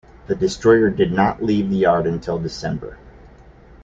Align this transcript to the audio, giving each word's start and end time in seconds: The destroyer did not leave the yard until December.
The 0.25 0.33
destroyer 0.33 0.89
did 0.89 1.11
not 1.11 1.43
leave 1.43 1.69
the 1.69 1.75
yard 1.77 2.07
until 2.07 2.39
December. 2.39 2.97